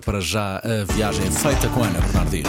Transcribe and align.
Para 0.00 0.22
já 0.22 0.56
a 0.56 0.90
viagem 0.90 1.30
feita 1.30 1.68
com 1.68 1.84
Ana 1.84 2.00
Bernardino. 2.00 2.48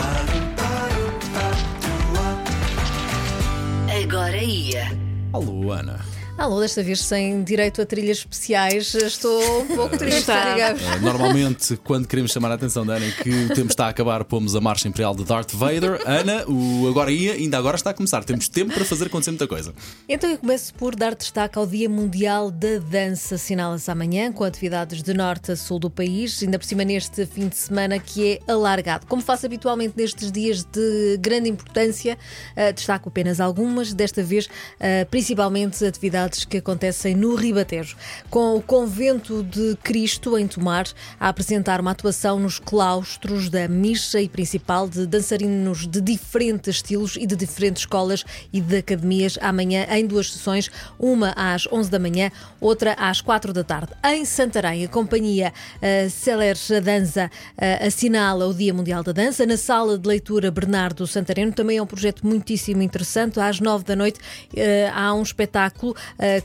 Agora 4.01 4.37
ia. 4.37 4.85
Alô, 5.33 5.73
Ana. 5.73 5.99
Alô, 6.35 6.59
desta 6.59 6.81
vez 6.81 6.99
sem 6.99 7.43
direito 7.43 7.79
a 7.79 7.85
trilhas 7.85 8.17
especiais, 8.17 8.95
estou 8.95 9.61
um 9.61 9.67
pouco 9.67 9.95
triste, 9.97 10.21
Está. 10.21 10.53
digamos. 10.53 10.81
Uh, 10.81 10.99
Normalmente, 11.01 11.77
quando 11.77 12.07
queremos 12.07 12.31
chamar 12.31 12.49
a 12.49 12.55
atenção 12.55 12.83
da 12.83 12.95
Ana 12.95 13.05
em 13.05 13.11
que 13.11 13.29
o 13.29 13.53
tempo 13.53 13.69
está 13.69 13.85
a 13.85 13.89
acabar, 13.89 14.23
pomos 14.25 14.55
a 14.55 14.59
marcha 14.59 14.87
imperial 14.87 15.15
de 15.15 15.23
Darth 15.23 15.53
Vader. 15.53 16.01
Ana, 16.05 16.43
o 16.47 16.87
agora 16.89 17.11
ia, 17.11 17.33
ainda 17.33 17.57
agora 17.57 17.75
está 17.75 17.91
a 17.91 17.93
começar. 17.93 18.23
Temos 18.23 18.49
tempo 18.49 18.73
para 18.73 18.83
fazer 18.83 19.05
acontecer 19.05 19.29
muita 19.29 19.47
coisa. 19.47 19.73
Então 20.09 20.27
eu 20.27 20.37
começo 20.39 20.73
por 20.73 20.95
dar 20.95 21.13
destaque 21.13 21.57
ao 21.57 21.67
Dia 21.67 21.87
Mundial 21.87 22.49
da 22.49 22.79
Dança. 22.79 23.35
Assinala-se 23.35 23.89
amanhã 23.91 24.31
com 24.31 24.43
atividades 24.43 25.03
de 25.03 25.13
norte 25.13 25.51
a 25.51 25.55
sul 25.55 25.77
do 25.77 25.89
país, 25.89 26.41
ainda 26.41 26.57
por 26.57 26.65
cima 26.65 26.83
neste 26.83 27.27
fim 27.27 27.47
de 27.47 27.55
semana 27.55 27.99
que 27.99 28.39
é 28.47 28.51
alargado. 28.51 29.05
Como 29.05 29.21
faço 29.21 29.45
habitualmente 29.45 29.93
nestes 29.95 30.31
dias 30.31 30.63
de 30.63 31.17
grande 31.19 31.47
importância, 31.47 32.17
eh, 32.55 32.73
destaco 32.73 33.09
apenas 33.09 33.39
algumas, 33.39 33.93
desta 33.93 34.23
vez 34.23 34.49
eh, 34.79 35.05
principalmente 35.05 35.85
atividades 35.85 36.22
que 36.47 36.57
acontecem 36.57 37.15
no 37.15 37.35
Ribatejo, 37.35 37.97
com 38.29 38.55
o 38.55 38.61
Convento 38.61 39.43
de 39.43 39.75
Cristo 39.83 40.37
em 40.37 40.47
Tomar 40.47 40.85
a 41.19 41.27
apresentar 41.27 41.81
uma 41.81 41.91
atuação 41.91 42.39
nos 42.39 42.59
claustros 42.59 43.49
da 43.49 43.67
missa 43.67 44.21
e 44.21 44.29
principal 44.29 44.87
de 44.87 45.05
dançarinos 45.05 45.85
de 45.87 45.99
diferentes 45.99 46.75
estilos 46.75 47.17
e 47.17 47.25
de 47.25 47.35
diferentes 47.35 47.83
escolas 47.83 48.23
e 48.51 48.61
de 48.61 48.77
academias 48.77 49.37
amanhã 49.41 49.85
em 49.89 50.05
duas 50.05 50.31
sessões, 50.31 50.69
uma 50.97 51.33
às 51.35 51.67
11 51.67 51.91
da 51.91 51.99
manhã, 51.99 52.31
outra 52.61 52.93
às 52.93 53.21
4 53.21 53.51
da 53.51 53.63
tarde. 53.63 53.91
Em 54.03 54.23
Santarém, 54.23 54.85
a 54.85 54.87
companhia 54.87 55.53
uh, 55.77 56.09
Celers 56.09 56.69
Dança 56.83 57.29
uh, 57.57 57.87
assinala 57.87 58.47
o 58.47 58.53
Dia 58.53 58.73
Mundial 58.73 59.03
da 59.03 59.11
Dança. 59.11 59.45
Na 59.45 59.57
sala 59.57 59.97
de 59.97 60.07
leitura 60.07 60.49
Bernardo 60.49 61.05
Santareno 61.05 61.51
também 61.51 61.77
é 61.77 61.81
um 61.81 61.87
projeto 61.87 62.25
muitíssimo 62.25 62.81
interessante. 62.81 63.39
Às 63.39 63.59
9 63.59 63.83
da 63.83 63.95
noite 63.95 64.19
uh, 64.19 64.91
há 64.93 65.13
um 65.13 65.21
espetáculo 65.21 65.95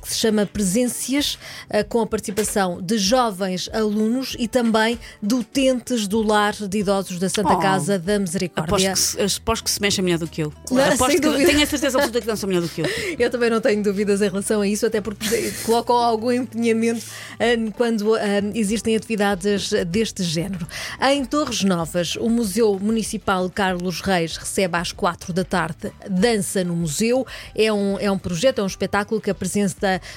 que 0.00 0.08
se 0.12 0.18
chama 0.18 0.46
Presências, 0.46 1.34
uh, 1.70 1.84
com 1.88 2.00
a 2.00 2.06
participação 2.06 2.80
de 2.80 2.98
jovens 2.98 3.68
alunos 3.72 4.36
e 4.38 4.48
também 4.48 4.98
de 5.22 5.34
utentes 5.34 6.06
do 6.08 6.22
lar 6.22 6.52
de 6.54 6.78
idosos 6.78 7.18
da 7.18 7.28
Santa 7.28 7.54
Oh. 7.54 7.58
Casa 7.58 7.98
da 7.98 8.14
Aposto 8.14 8.20
Misericórdia. 8.20 8.92
que, 8.92 8.98
se- 8.98 9.20
aposto 9.40 9.64
que 9.64 9.70
se 9.70 9.80
mexe 9.80 10.00
melhor 10.02 10.18
do 10.18 10.26
que 10.26 10.42
eu. 10.42 10.52
Não, 10.70 10.84
sem 10.84 10.92
Aposto 10.94 11.20
que 11.20 11.46
tenho 11.46 11.62
a 11.62 11.66
certeza 11.66 11.98
absoluta 11.98 12.20
que 12.20 12.26
dança 12.26 12.46
melhor 12.46 12.62
do 12.62 12.68
que 12.68 12.80
eu. 12.82 12.86
Eu 13.18 13.30
também 13.30 13.50
não 13.50 13.60
tenho 13.60 13.82
dúvidas 13.82 14.20
em 14.22 14.28
relação 14.28 14.60
a 14.60 14.68
isso, 14.68 14.86
até 14.86 15.00
porque 15.00 15.52
colocam 15.64 15.96
algum 15.96 16.30
empenhamento 16.30 17.04
ah, 17.32 17.72
quando 17.76 18.14
existem 18.54 18.94
atividades 18.96 19.70
deste 19.86 20.22
género. 20.22 20.66
Em 21.02 21.24
Torres 21.24 21.62
Novas, 21.64 22.16
o 22.16 22.28
Museu 22.28 22.78
Municipal 22.80 23.48
Carlos 23.50 24.00
Reis 24.00 24.36
recebe 24.36 24.76
às 24.76 24.92
quatro 24.92 25.32
da 25.32 25.44
tarde 25.44 25.90
Dança 26.08 26.62
no 26.64 26.76
Museu. 26.76 27.26
É 27.54 27.72
um, 27.72 27.98
é 27.98 28.10
um 28.10 28.18
projeto, 28.18 28.60
é 28.60 28.62
um 28.62 28.66
espetáculo 28.66 29.20
que 29.20 29.30
apresenta 29.30 29.57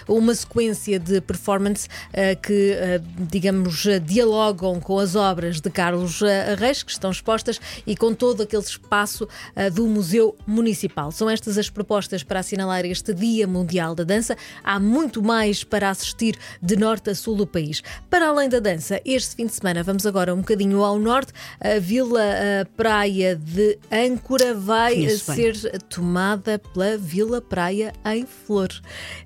uma 0.07 0.33
sequência 0.35 0.99
de 0.99 1.21
performance 1.21 1.87
ah, 2.13 2.35
que, 2.35 2.73
ah, 2.73 3.01
digamos, 3.29 3.85
dialogam 4.03 4.79
com 4.79 4.99
as 4.99 5.15
obras 5.15 5.59
de 5.59 5.69
Carlos 5.69 6.21
ah, 6.23 6.55
Reis, 6.55 6.83
que 6.83 6.91
estão 6.91 7.11
expostas, 7.11 7.59
e 7.85 7.95
com 7.95 8.13
todo 8.13 8.43
aquele 8.43 8.63
espaço 8.63 9.27
do 9.73 9.87
Museu 9.87 10.35
Municipal. 10.45 11.11
São 11.11 11.29
estas 11.29 11.57
as 11.57 11.69
propostas 11.69 12.23
para 12.23 12.39
assinalar 12.39 12.85
este 12.85 13.13
Dia 13.13 13.47
Mundial 13.47 13.95
da 13.95 14.03
Dança. 14.03 14.35
Há 14.63 14.79
muito 14.79 15.21
mais 15.21 15.63
para 15.63 15.89
assistir 15.89 16.37
de 16.61 16.75
norte 16.75 17.09
a 17.09 17.15
sul 17.15 17.35
do 17.35 17.47
país. 17.47 17.81
Para 18.09 18.27
além 18.27 18.49
da 18.49 18.59
dança, 18.59 19.01
este 19.05 19.35
fim 19.35 19.45
de 19.45 19.53
semana 19.53 19.83
vamos 19.83 20.05
agora 20.05 20.33
um 20.33 20.39
bocadinho 20.39 20.83
ao 20.83 20.99
norte. 20.99 21.33
A 21.59 21.79
Vila 21.79 22.21
ah, 22.21 22.65
Praia 22.75 23.35
de 23.35 23.77
Âncora 23.91 24.53
vai 24.53 25.07
ser 25.09 25.55
tomada 25.89 26.59
pela 26.59 26.97
Vila 26.97 27.41
Praia 27.41 27.93
em 28.05 28.25
Flor. 28.25 28.69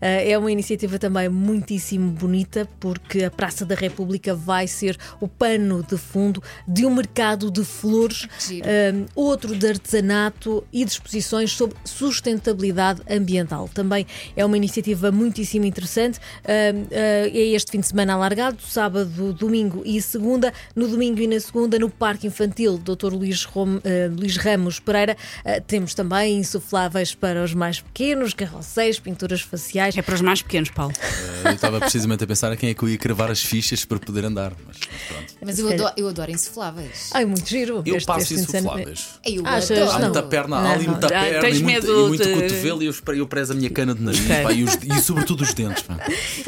Ah, 0.05 0.21
É 0.21 0.37
uma 0.37 0.51
iniciativa 0.51 0.99
também 0.99 1.27
muitíssimo 1.29 2.11
bonita 2.11 2.67
porque 2.79 3.23
a 3.23 3.31
Praça 3.31 3.65
da 3.65 3.75
República 3.75 4.35
vai 4.35 4.67
ser 4.67 4.97
o 5.19 5.27
pano 5.27 5.83
de 5.83 5.97
fundo 5.97 6.41
de 6.67 6.85
um 6.85 6.93
mercado 6.93 7.49
de 7.51 7.63
flores, 7.63 8.27
ah, 8.63 9.05
outro 9.15 9.55
de 9.55 9.67
artesanato 9.67 10.63
e 10.71 10.85
de 10.85 10.91
exposições 10.91 11.51
sobre 11.51 11.75
sustentabilidade 11.85 13.01
ambiental. 13.09 13.69
Também 13.73 14.05
é 14.35 14.45
uma 14.45 14.57
iniciativa 14.57 15.11
muitíssimo 15.11 15.65
interessante. 15.65 16.19
Ah, 16.43 16.49
ah, 16.91 17.27
É 17.27 17.55
este 17.55 17.71
fim 17.71 17.79
de 17.79 17.87
semana 17.87 18.13
alargado, 18.13 18.57
sábado, 18.61 19.33
domingo 19.33 19.81
e 19.85 20.01
segunda. 20.01 20.53
No 20.75 20.87
domingo 20.87 21.19
e 21.21 21.27
na 21.27 21.39
segunda, 21.39 21.77
no 21.79 21.89
Parque 21.89 22.27
Infantil 22.27 22.77
Dr. 22.77 23.13
Luís, 23.13 23.43
Rom- 23.43 23.77
ah, 23.83 24.11
Luís 24.15 24.37
Ramos 24.37 24.79
Pereira, 24.79 25.15
ah, 25.43 25.59
temos 25.65 25.93
também 25.93 26.37
insufláveis 26.39 27.13
para 27.15 27.43
os 27.43 27.53
mais 27.53 27.79
pequenos, 27.81 28.33
carrosséis, 28.33 28.99
pinturas 28.99 29.41
faciais. 29.41 29.94
É 29.95 30.01
para 30.01 30.15
os 30.15 30.21
mais 30.21 30.41
pequenos, 30.41 30.69
Paulo. 30.71 30.93
Uh, 30.93 31.47
eu 31.47 31.51
estava 31.53 31.79
precisamente 31.79 32.23
a 32.23 32.27
pensar 32.27 32.51
a 32.51 32.55
quem 32.57 32.69
é 32.69 32.73
que 32.73 32.83
eu 32.83 32.89
ia 32.89 32.97
cravar 32.97 33.31
as 33.31 33.41
fichas 33.41 33.85
para 33.85 33.97
poder 33.99 34.25
andar. 34.25 34.51
Mas, 34.67 34.77
mas 34.91 35.01
pronto. 35.07 35.33
Mas 35.45 35.59
eu 35.59 35.69
adoro, 35.69 35.93
eu 35.97 36.07
adoro 36.07 36.31
insufláveis. 36.31 37.09
Ai, 37.13 37.25
muito 37.25 37.47
giro. 37.47 37.81
Eu 37.85 37.95
Este- 37.95 38.05
passo 38.07 38.33
este 38.33 38.33
insufláveis. 38.35 39.19
Eu 39.25 39.45
Achas? 39.45 39.89
Há 39.93 39.99
muita 39.99 40.23
perna, 40.23 40.57
há 40.57 40.71
ali 40.73 40.85
Não. 40.85 40.91
muita 40.93 41.07
Ah, 41.07 41.09
perna 41.09 41.39
tens 41.41 41.57
e 41.59 41.63
muito, 41.63 41.75
medo 41.87 42.05
e 42.05 42.07
muito 42.07 42.23
de- 42.23 42.33
cotovelo 42.33 42.83
e 42.83 42.85
eu, 42.87 42.93
eu 43.15 43.27
prezo 43.27 43.53
a 43.53 43.55
minha 43.55 43.69
cana 43.69 43.93
de 43.95 44.01
nariz 44.01 44.19
Ok. 44.21 44.43
pá, 44.43 44.51
e, 44.53 44.63
os- 44.63 44.77
e 44.83 45.01
sobretudo 45.01 45.41
os 45.43 45.53
dentes. 45.53 45.83
pá. 45.83 45.97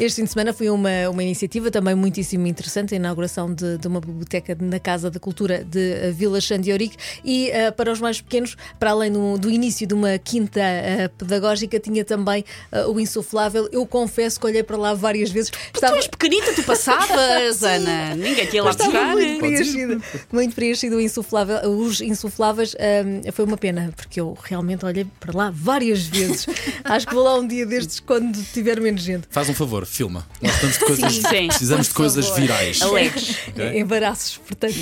Este 0.00 0.16
fim 0.16 0.24
de 0.24 0.30
semana 0.30 0.52
foi 0.52 0.68
uma, 0.68 0.90
uma 1.10 1.22
iniciativa 1.22 1.70
também 1.70 1.94
muitíssimo 1.94 2.46
interessante, 2.46 2.92
a 2.94 2.96
inauguração 2.96 3.52
de, 3.54 3.78
de 3.78 3.86
uma 3.88 4.00
biblioteca 4.00 4.56
na 4.60 4.78
Casa 4.80 5.10
da 5.10 5.18
Cultura 5.20 5.64
de 5.64 5.92
eh, 5.92 6.10
Vila 6.10 6.40
Xandiorique 6.40 6.96
e 7.24 7.50
eh, 7.50 7.70
para 7.70 7.90
os 7.92 8.00
mais 8.00 8.20
pequenos, 8.20 8.56
para 8.78 8.90
além 8.90 9.12
do, 9.12 9.38
do 9.38 9.50
início 9.50 9.86
de 9.86 9.94
uma 9.94 10.18
quinta 10.18 10.60
eh, 10.60 11.08
pedagógica, 11.16 11.78
tinha 11.80 12.04
também 12.04 12.44
eh, 12.72 12.84
o 12.86 12.98
insuflável. 13.00 13.37
Eu 13.72 13.86
confesso 13.86 14.38
que 14.40 14.46
olhei 14.46 14.62
para 14.62 14.76
lá 14.76 14.94
várias 14.94 15.30
vezes. 15.30 15.50
Tu 15.72 15.84
és 15.84 16.06
pequenita, 16.06 16.52
tu 16.54 16.62
passavas, 16.62 17.62
Ana. 17.64 18.14
Ninguém 18.16 18.46
te 18.46 18.56
ia 18.56 18.62
lá 18.64 18.70
Estava 18.70 18.90
buscar. 18.90 19.12
muito 19.16 19.38
preenchido, 19.38 20.02
muito 20.32 20.54
preenchido 20.54 20.96
o 20.96 21.00
insuflável, 21.00 21.58
os 21.70 22.00
insufláveis. 22.00 22.74
hum, 22.74 23.30
foi 23.32 23.44
uma 23.44 23.56
pena, 23.56 23.92
porque 23.96 24.20
eu 24.20 24.36
realmente 24.42 24.84
olhei 24.84 25.06
para 25.20 25.36
lá 25.36 25.52
várias 25.54 26.02
vezes. 26.02 26.46
Acho 26.84 27.06
que 27.06 27.14
vou 27.14 27.24
lá 27.24 27.36
um 27.36 27.46
dia 27.46 27.64
destes 27.66 28.00
quando 28.00 28.42
tiver 28.52 28.80
menos 28.80 29.02
gente. 29.02 29.26
Faz 29.30 29.48
um 29.48 29.54
favor, 29.54 29.84
filma. 29.86 30.26
Nós 30.42 30.56
precisamos 30.56 30.78
de 30.78 30.84
coisas, 30.84 31.12
Sim. 31.30 31.48
precisamos 31.48 31.88
de 31.88 31.94
coisas 31.94 32.26
favor. 32.26 32.40
virais. 32.40 32.82
Alegres. 32.82 33.36
Ok. 33.48 33.78
Embaraços, 33.80 34.38
portanto. 34.38 34.74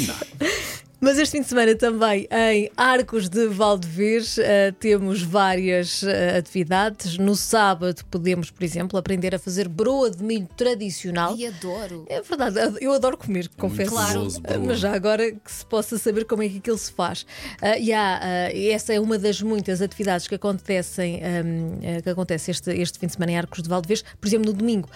Mas 1.06 1.20
este 1.20 1.36
fim 1.36 1.40
de 1.40 1.46
semana 1.46 1.72
também 1.76 2.26
em 2.32 2.68
Arcos 2.76 3.28
de 3.28 3.46
Valdevez 3.46 4.38
eh, 4.38 4.72
temos 4.72 5.22
várias 5.22 6.02
eh, 6.02 6.36
atividades. 6.36 7.16
No 7.16 7.36
sábado 7.36 8.04
podemos, 8.10 8.50
por 8.50 8.64
exemplo, 8.64 8.98
aprender 8.98 9.32
a 9.32 9.38
fazer 9.38 9.68
broa 9.68 10.10
de 10.10 10.20
milho 10.24 10.48
tradicional. 10.56 11.36
E 11.36 11.46
adoro. 11.46 12.06
É 12.08 12.20
verdade, 12.20 12.78
eu 12.80 12.92
adoro 12.92 13.16
comer, 13.16 13.48
confesso. 13.56 13.94
broa. 13.94 14.58
Mas 14.66 14.80
já 14.80 14.92
agora 14.96 15.30
que 15.30 15.52
se 15.52 15.64
possa 15.64 15.96
saber 15.96 16.24
como 16.24 16.42
é 16.42 16.48
que 16.48 16.58
aquilo 16.58 16.76
se 16.76 16.90
faz. 16.90 17.24
Ah, 17.62 17.78
e 17.78 17.92
há, 17.92 18.50
e 18.52 18.70
essa 18.70 18.92
é 18.92 18.98
uma 18.98 19.16
das 19.16 19.40
muitas 19.40 19.80
atividades 19.80 20.26
que 20.26 20.34
acontecem, 20.34 21.22
ahm, 21.22 21.98
ah, 21.98 22.02
que 22.02 22.10
acontece 22.10 22.50
este, 22.50 22.72
este 22.72 22.98
fim 22.98 23.06
de 23.06 23.12
semana 23.12 23.30
em 23.30 23.38
Arcos 23.38 23.62
de 23.62 23.68
Valdevez. 23.68 24.02
Por 24.20 24.26
exemplo, 24.26 24.46
no 24.46 24.52
domingo, 24.52 24.88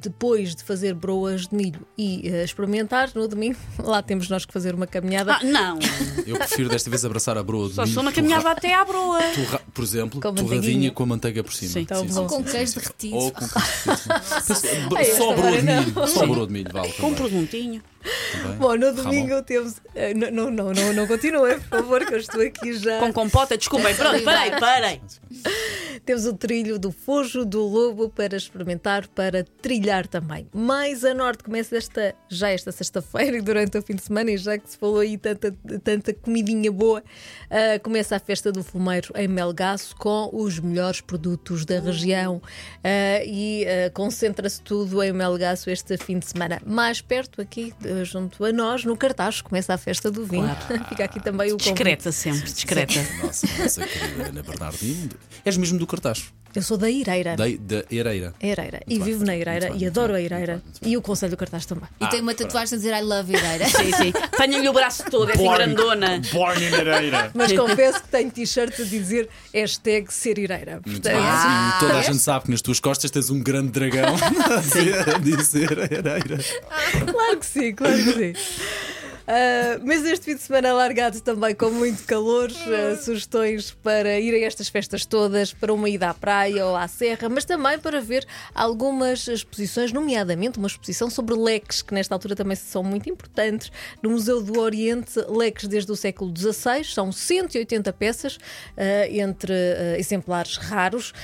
depois 0.00 0.54
de 0.54 0.64
fazer 0.64 0.94
broas 0.94 1.48
de 1.48 1.54
milho 1.54 1.86
e 1.98 2.28
experimentar, 2.28 3.10
no 3.14 3.28
domingo, 3.28 3.58
lá 3.76 4.00
temos 4.00 4.30
nós 4.30 4.46
que 4.46 4.52
fazer 4.54 4.74
uma 4.74 4.86
caminhada. 4.86 5.33
Ah, 5.34 5.44
não. 5.44 5.78
Eu 6.26 6.36
prefiro 6.36 6.68
desta 6.68 6.88
vez 6.90 7.04
abraçar 7.04 7.36
a 7.38 7.42
broa 7.42 7.68
de 7.68 7.74
Só 7.74 7.86
sou 7.86 8.02
uma 8.02 8.12
caminhada 8.12 8.50
até 8.50 8.74
à 8.74 8.84
broa. 8.84 9.20
torra- 9.34 9.60
Por 9.72 9.84
exemplo, 9.84 10.20
Com 10.20 10.34
torradinha 10.34 10.90
com 10.90 11.02
a 11.02 11.06
manteiga 11.06 11.42
por 11.42 11.52
cima. 11.52 11.72
Sim. 11.72 11.86
Sim, 11.88 12.08
sim, 12.08 12.26
Com 12.26 12.36
sim, 12.38 12.42
queijo 12.44 12.74
derretido. 12.74 13.16
Ou 13.16 13.30
com 13.32 13.44
Ah, 13.44 15.00
esta 15.00 15.16
Só 15.16 15.32
broa 15.34 15.52
de 15.52 15.62
milho. 15.62 16.06
Só 16.08 16.26
broa 16.26 16.46
de 16.46 16.52
milho, 16.52 16.70
vale. 16.72 16.92
Com 16.92 17.08
um 17.08 17.14
presuntinho. 17.14 17.82
Também. 18.32 18.56
Bom, 18.58 18.76
no 18.76 18.86
Ramon. 18.88 19.02
domingo 19.02 19.42
temos. 19.42 19.74
ah, 19.96 20.14
não, 20.14 20.30
não, 20.30 20.50
não, 20.50 20.72
não, 20.72 20.92
não 20.92 21.06
continuem, 21.06 21.58
por 21.60 21.68
favor, 21.80 22.04
que 22.04 22.14
eu 22.14 22.18
estou 22.18 22.40
aqui 22.42 22.74
já. 22.78 22.98
Com 23.00 23.12
compota. 23.12 23.56
Desculpem. 23.56 23.94
Pronto, 23.94 24.22
parei, 24.22 24.50
parei. 24.60 25.00
Temos 26.04 26.26
o 26.26 26.34
trilho 26.34 26.78
do 26.78 26.92
Fojo 26.92 27.46
do 27.46 27.62
Lobo 27.62 28.10
para 28.10 28.36
experimentar, 28.36 29.08
para 29.08 29.42
trilhar 29.62 30.06
também. 30.06 30.46
Mais 30.52 31.02
a 31.02 31.14
norte 31.14 31.42
começa 31.42 31.76
esta, 31.76 32.14
já 32.28 32.50
esta 32.50 32.70
sexta-feira 32.70 33.38
e 33.38 33.40
durante 33.40 33.78
o 33.78 33.82
fim 33.82 33.94
de 33.94 34.02
semana, 34.02 34.30
e 34.30 34.36
já 34.36 34.58
que 34.58 34.68
se 34.68 34.76
falou 34.76 34.98
aí 34.98 35.16
tanta, 35.16 35.50
tanta 35.82 36.12
comidinha 36.12 36.70
boa, 36.70 37.02
ah, 37.50 37.78
começa 37.78 38.16
a 38.16 38.18
festa 38.18 38.52
do 38.52 38.62
fumeiro 38.62 39.14
em 39.16 39.26
Melgaço 39.26 39.96
com 39.96 40.28
os 40.30 40.58
melhores 40.58 41.00
produtos 41.00 41.64
da 41.64 41.80
região 41.80 42.42
ah, 42.82 43.24
e 43.24 43.64
ah, 43.66 43.90
concentra-se 43.90 44.60
tudo 44.60 45.02
em 45.02 45.12
Melgaço 45.12 45.70
este 45.70 45.96
fim 45.96 46.18
de 46.18 46.26
semana. 46.26 46.60
Mais 46.66 47.00
perto, 47.00 47.40
aqui, 47.40 47.72
junto 48.02 48.44
a 48.44 48.52
nós, 48.52 48.84
no 48.84 48.94
cartaz, 48.94 49.40
começa 49.40 49.72
a 49.72 49.78
festa 49.78 50.10
do 50.10 50.26
vinho. 50.26 50.54
Fica 50.90 51.04
aqui 51.04 51.22
também 51.22 51.48
o 51.48 51.52
convite. 51.52 51.72
Discreta 51.72 52.12
sempre, 52.12 52.52
discreta. 52.52 53.00
Nossa, 53.22 53.46
nossa 53.58 53.86
querida 53.86 54.28
Ana 54.28 54.42
Bernardino. 54.42 55.10
És 55.44 55.56
mesmo 55.56 55.78
do 55.78 55.86
cartaz. 55.94 56.32
Eu 56.54 56.62
sou 56.62 56.76
da 56.76 56.88
Ireira. 56.88 57.34
Da, 57.36 57.46
da 57.58 57.84
Ereira. 57.90 58.32
Ereira. 58.40 58.80
E 58.86 58.94
bem, 58.94 59.02
vivo 59.02 59.24
na 59.24 59.36
Ireira 59.36 59.66
bem, 59.70 59.70
e 59.70 59.72
muito 59.72 59.86
adoro 59.88 60.12
bem, 60.12 60.22
a 60.22 60.24
Ireira. 60.24 60.52
bem, 60.62 60.62
bem. 60.82 60.92
E 60.92 60.96
o 60.96 61.02
Conselho 61.02 61.30
do 61.32 61.36
Cartaz 61.36 61.66
também. 61.66 61.88
E 62.00 62.06
tem 62.06 62.20
uma 62.20 62.32
tatuagem 62.32 62.74
a 62.74 62.78
dizer 62.78 62.96
I 62.96 63.02
love 63.02 63.32
Ireira. 63.32 63.66
Sim, 63.66 63.90
sim. 63.92 64.12
Tenho-lhe 64.36 64.68
o 64.68 64.72
braço 64.72 65.02
todo, 65.10 65.30
é 65.30 65.34
assim 65.34 65.48
grandona. 65.52 66.22
Born 66.32 66.62
in 66.64 66.72
Ereira. 66.72 67.32
Mas 67.34 67.52
confesso 67.52 68.02
que 68.04 68.08
tenho 68.08 68.30
t-shirt 68.30 68.72
a 68.78 68.84
dizer 68.84 69.28
hashtag 69.52 70.14
ser 70.14 70.38
Ireira. 70.38 70.74
Muito 70.86 71.02
Portanto, 71.02 71.12
bem. 71.14 71.24
Ah, 71.26 71.74
e 71.76 71.80
toda 71.80 71.98
a 71.98 72.02
gente 72.02 72.18
sabe 72.18 72.44
que 72.44 72.50
nas 72.52 72.62
tuas 72.62 72.78
costas 72.78 73.10
tens 73.10 73.30
um 73.30 73.42
grande 73.42 73.70
dragão 73.72 74.14
a 74.14 74.60
dizer, 74.60 75.08
a 75.08 75.18
dizer 75.18 75.72
Ereira. 75.72 76.38
Claro 77.10 77.36
que 77.40 77.46
sim, 77.46 77.74
claro 77.74 77.96
que 77.96 78.12
sim. 78.12 78.32
Ah, 79.26 79.80
mas 79.82 80.04
este 80.04 80.26
fim 80.26 80.34
de 80.34 80.42
semana 80.42 80.70
alargado 80.70 81.18
também 81.20 81.54
com 81.54 81.70
muito 81.70 82.04
calor, 82.04 82.50
ah, 82.50 82.94
sugestões 82.96 83.70
para 83.70 84.20
ir 84.20 84.34
a 84.34 84.46
estas 84.46 84.68
festas 84.68 85.06
todas, 85.06 85.50
para 85.50 85.72
uma 85.72 85.88
ida 85.88 86.10
à 86.10 86.14
praia 86.14 86.66
ou 86.66 86.76
à 86.76 86.86
serra, 86.86 87.28
mas 87.30 87.46
também 87.46 87.78
para 87.78 88.02
ver 88.02 88.26
algumas 88.54 89.26
exposições, 89.26 89.92
nomeadamente 89.92 90.58
uma 90.58 90.66
exposição 90.66 91.08
sobre 91.08 91.34
leques, 91.34 91.80
que 91.80 91.94
nesta 91.94 92.14
altura 92.14 92.36
também 92.36 92.54
são 92.54 92.82
muito 92.82 93.08
importantes. 93.08 93.72
No 94.02 94.10
Museu 94.10 94.42
do 94.42 94.60
Oriente, 94.60 95.18
leques 95.26 95.68
desde 95.68 95.90
o 95.90 95.96
século 95.96 96.30
XVI, 96.36 96.84
são 96.84 97.10
180 97.10 97.92
peças, 97.94 98.38
ah, 98.76 99.08
entre 99.08 99.54
exemplares 99.96 100.56
raros, 100.56 101.14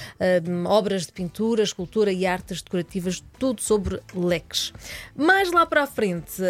obras 0.67 1.06
de 1.06 1.12
pintura, 1.12 1.62
escultura 1.62 2.12
e 2.12 2.25
artes 2.25 2.62
decorativas, 2.62 3.23
tudo 3.38 3.61
sobre 3.61 4.00
leques. 4.14 4.73
Mais 5.14 5.52
lá 5.52 5.67
para 5.67 5.82
a 5.82 5.87
frente, 5.87 6.41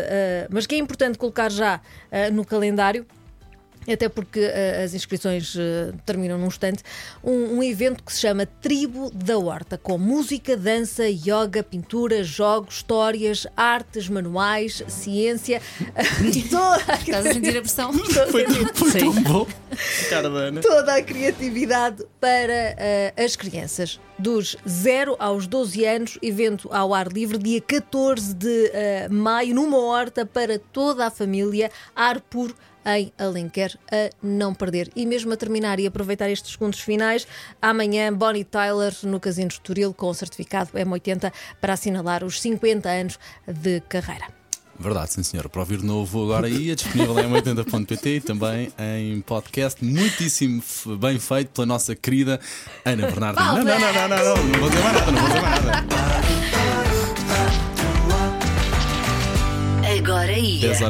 mas 0.50 0.67
que 0.67 0.75
é 0.75 0.79
importante 0.79 1.19
colocar 1.19 1.39
já 1.48 1.81
ah, 2.10 2.31
no 2.31 2.44
calendário. 2.44 3.06
Até 3.90 4.08
porque 4.08 4.40
ah, 4.40 4.82
as 4.84 4.94
inscrições 4.94 5.56
ah, 5.56 5.94
terminam 6.04 6.38
num 6.38 6.46
instante. 6.46 6.82
Um, 7.25 7.58
um 7.58 7.62
evento 7.62 8.04
que 8.04 8.12
se 8.12 8.20
chama 8.20 8.46
Tribo 8.46 9.10
da 9.10 9.38
Horta, 9.38 9.78
com 9.78 9.96
música, 9.96 10.56
dança, 10.56 11.08
yoga, 11.08 11.62
pintura, 11.62 12.22
jogos, 12.22 12.76
histórias, 12.76 13.46
artes, 13.56 14.08
manuais, 14.08 14.82
ciência 14.87 15.62
Estás 17.00 17.26
a 17.26 17.32
sentir 17.32 17.56
a 17.56 17.60
pressão? 17.60 17.92
Foi, 18.31 18.44
foi 18.75 19.00
tão 19.00 19.22
bom. 19.22 19.46
Toda 20.60 20.94
a 20.96 21.02
criatividade 21.02 22.04
para 22.20 22.74
eh, 22.78 23.14
as 23.16 23.36
crianças. 23.36 24.00
Dos 24.18 24.56
0 24.68 25.16
aos 25.18 25.46
12 25.46 25.84
anos, 25.84 26.18
evento 26.22 26.68
ao 26.72 26.92
ar 26.92 27.08
livre, 27.08 27.38
dia 27.38 27.60
14 27.60 28.34
de 28.34 28.70
eh, 28.72 29.08
maio, 29.08 29.54
numa 29.54 29.78
horta 29.78 30.26
para 30.26 30.58
toda 30.58 31.06
a 31.06 31.10
família, 31.10 31.70
ar 31.96 32.20
puro 32.20 32.54
em 32.84 33.12
Alenquer, 33.18 33.78
a 33.90 34.10
não 34.22 34.54
perder. 34.54 34.90
E 34.96 35.04
mesmo 35.06 35.32
a 35.32 35.36
terminar 35.36 35.78
e 35.78 35.86
aproveitar 35.86 36.30
estes 36.30 36.52
segundos 36.52 36.80
finais, 36.80 37.26
amanhã 37.60 38.12
Bonnie 38.12 38.44
Tyler 38.44 38.94
no 39.02 39.20
Casino 39.20 39.48
de 39.48 39.54
Estoril 39.54 39.94
com 39.94 40.08
o 40.08 40.14
certificado 40.14 40.72
M80 40.72 41.32
para 41.60 41.74
assinalar 41.74 42.24
os 42.24 42.40
50 42.40 42.88
anos 42.88 43.18
de 43.46 43.80
carreira. 43.82 44.39
Verdade, 44.80 45.12
sim 45.12 45.22
senhor. 45.22 45.46
Para 45.50 45.60
ouvir 45.60 45.82
novo 45.82 46.24
agora 46.24 46.46
aí, 46.46 46.70
é 46.70 46.74
disponível 46.74 47.18
em 47.18 47.30
80.pt 47.30 48.08
e 48.08 48.20
também 48.20 48.72
em 48.98 49.20
podcast. 49.20 49.84
Muitíssimo 49.84 50.62
bem 50.98 51.18
feito 51.18 51.48
pela 51.50 51.66
nossa 51.66 51.94
querida 51.94 52.40
Ana 52.82 53.06
Bernardina. 53.06 53.52
Não, 53.52 53.64
não, 53.64 53.78
não, 53.78 53.92
não, 53.92 54.08
não, 54.08 54.24
não, 54.24 54.44
não 54.46 54.60
vou 54.60 54.70
dizer 54.70 54.82
mais 54.82 54.94
nada, 54.94 55.12
não 55.12 55.20
vou 55.20 55.28
dizer 55.28 55.42
mais 55.42 55.64
nada. 55.64 55.86
Agora 59.98 60.32
ia. 60.32 60.60
10 60.60 60.80
horas. 60.80 60.88